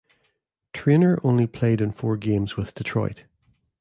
[0.73, 3.25] Treanor only played in four games with Detroit.